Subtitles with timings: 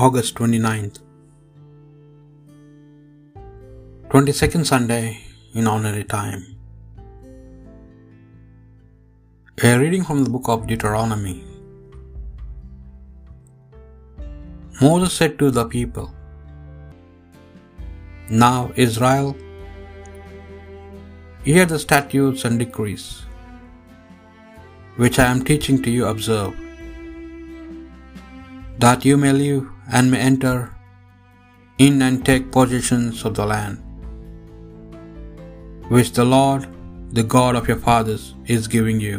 [0.00, 1.00] August 29th,
[4.08, 5.20] 22nd Sunday
[5.52, 6.56] in Ordinary Time.
[9.62, 11.44] A reading from the book of Deuteronomy.
[14.80, 16.10] Moses said to the people,
[18.30, 19.36] Now, Israel,
[21.44, 23.26] hear the statutes and decrees
[24.96, 26.54] which I am teaching to you, observe,
[28.82, 30.54] that you may live and may enter
[31.84, 33.76] in and take possessions of the land,
[35.92, 36.66] which the Lord,
[37.18, 38.24] the God of your fathers,
[38.56, 39.18] is giving you.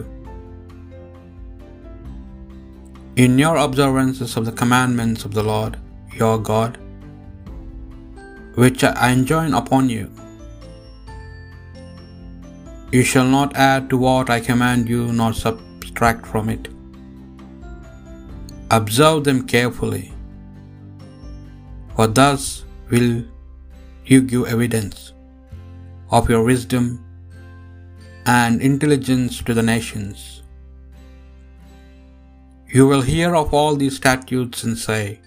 [3.15, 5.79] In your observances of the commandments of the Lord
[6.19, 6.77] your God,
[8.55, 10.05] which I enjoin upon you,
[12.91, 16.72] you shall not add to what I command you, nor subtract from it.
[18.73, 20.11] Observe them carefully,
[21.95, 23.09] for thus will
[24.11, 25.13] you give evidence
[26.09, 26.87] of your wisdom
[28.25, 30.41] and intelligence to the nations.
[32.73, 35.19] You will hear of all these statutes and say,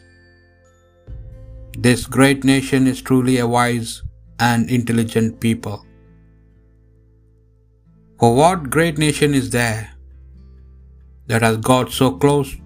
[1.79, 4.03] This great nation is truly a wise
[4.41, 5.87] and intelligent people.
[8.19, 9.91] For what great nation is there
[11.29, 12.57] that has got so close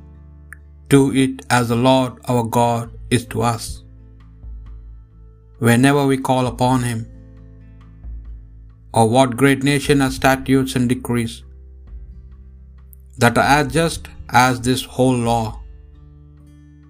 [0.93, 3.65] to it as the Lord our God is to us?
[5.69, 7.01] Whenever we call upon Him,
[8.93, 11.35] or what great nation has statutes and decrees
[13.23, 15.45] that are as just as this whole law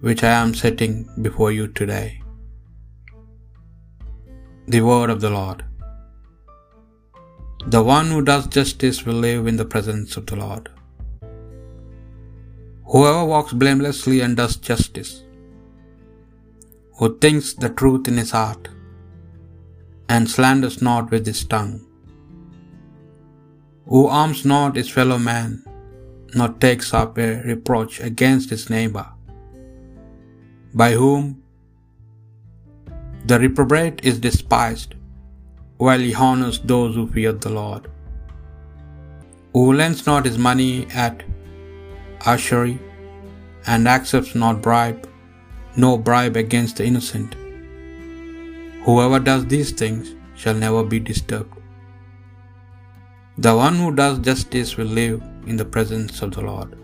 [0.07, 0.93] which I am setting
[1.27, 2.07] before you today?
[4.67, 5.63] The word of the Lord.
[7.75, 10.69] The one who does justice will live in the presence of the Lord.
[12.93, 15.11] Whoever walks blamelessly and does justice,
[16.97, 18.67] who thinks the truth in his heart,
[20.13, 21.77] and slanders not with his tongue,
[23.91, 25.49] who harms not his fellow man,
[26.35, 29.07] nor takes up a reproach against his neighbor,
[30.81, 31.23] by whom
[33.29, 34.95] the reprobate is despised,
[35.85, 37.85] while he honors those who fear the Lord,
[39.53, 40.71] who lends not his money
[41.05, 41.23] at
[42.25, 42.79] usury,
[43.67, 45.07] and accepts not bribe,
[45.75, 47.35] no bribe against the innocent.
[48.85, 51.55] Whoever does these things shall never be disturbed.
[53.37, 56.77] The one who does justice will live in the presence of the Lord.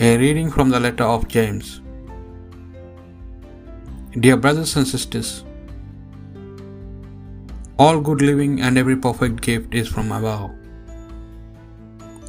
[0.00, 1.80] A reading from the letter of James.
[4.18, 5.44] Dear brothers and sisters,
[7.78, 10.50] all good living and every perfect gift is from above,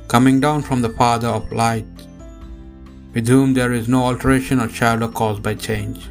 [0.07, 1.85] coming down from the Father of light,
[3.13, 6.09] with whom there is no alteration or shadow caused by change.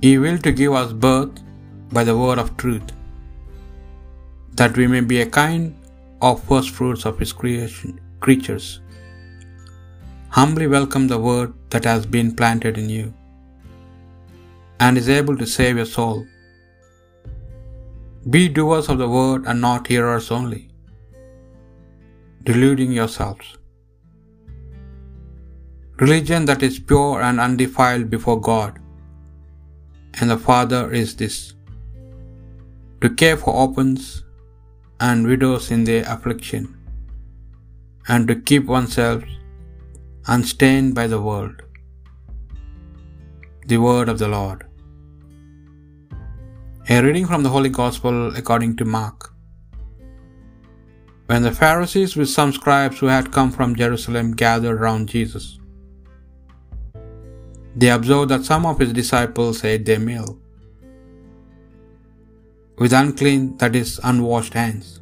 [0.00, 1.40] He will to give us birth
[1.90, 2.90] by the word of truth,
[4.60, 5.74] that we may be a kind
[6.20, 8.80] of first fruits of his creation creatures.
[10.28, 13.12] Humbly welcome the word that has been planted in you,
[14.80, 16.26] and is able to save your soul.
[18.30, 20.71] Be doers of the word and not hearers only,
[22.42, 23.58] deluding yourselves.
[25.98, 28.78] Religion that is pure and undefiled before God
[30.20, 31.54] and the Father is this
[33.02, 34.24] to care for orphans
[35.00, 36.64] and widows in their affliction,
[38.08, 39.24] and to keep oneself
[40.34, 41.56] unstained by the world.
[43.66, 44.60] The Word of the Lord.
[46.88, 49.31] A reading from the Holy Gospel according to Mark.
[51.26, 55.58] When the Pharisees with some scribes who had come from Jerusalem gathered round Jesus,
[57.74, 60.38] they observed that some of his disciples ate their meal
[62.82, 65.00] with unclean, that is, unwashed hands.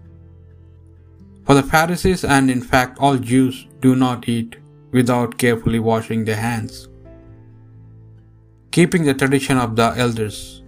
[1.47, 4.56] For the Pharisees and in fact all Jews do not eat
[4.93, 6.89] without carefully washing their hands,
[8.71, 10.62] keeping the tradition of the elders.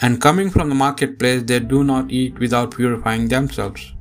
[0.00, 3.94] And coming from the marketplace, they do not eat without purifying themselves.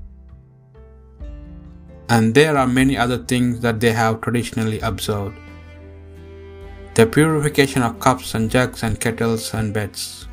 [2.14, 5.38] And there are many other things that they have traditionally observed
[6.96, 10.28] the purification of cups and jugs and kettles and beds.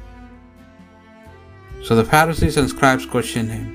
[1.84, 3.66] So the Pharisees and scribes questioned him,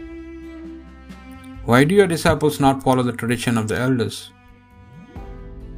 [1.63, 4.31] Why do your disciples not follow the tradition of the elders,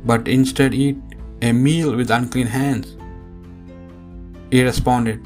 [0.03, 0.97] but instead eat
[1.43, 2.97] a meal with unclean hands?
[4.49, 5.21] He responded,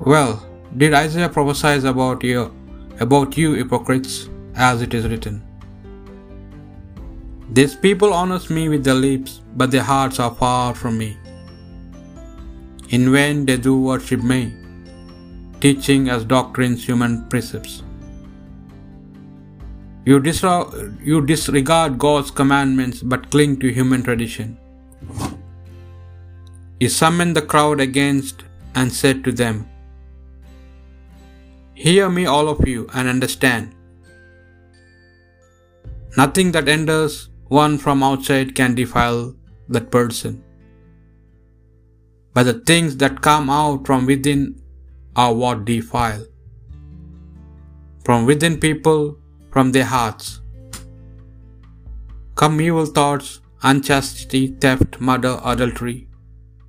[0.00, 0.46] Well,
[0.76, 2.54] did Isaiah prophesy about you,
[3.00, 5.42] about you hypocrites, as it is written?
[7.52, 11.16] This people honors me with their lips, but their hearts are far from me.
[12.90, 14.54] In vain they do worship me,
[15.60, 17.82] teaching as doctrines human precepts.
[20.04, 24.56] You, disra- you disregard God's commandments but cling to human tradition.
[26.78, 28.44] He summoned the crowd against
[28.74, 29.68] and said to them,
[31.74, 33.74] Hear me, all of you, and understand.
[36.16, 39.34] Nothing that enters one from outside can defile
[39.68, 40.42] that person.
[42.34, 44.60] But the things that come out from within
[45.16, 46.26] are what defile.
[48.04, 49.18] From within people,
[49.52, 50.40] from their hearts,
[52.34, 56.08] come evil thoughts, unchastity, theft, murder, adultery,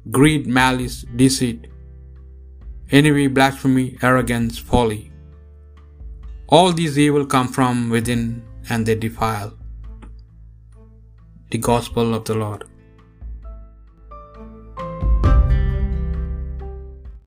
[0.10, 1.68] greed, malice, deceit,
[2.92, 5.12] envy, blasphemy, arrogance, folly.
[6.48, 9.58] All these evil come from within and they defile.
[11.50, 12.64] The Gospel of the Lord.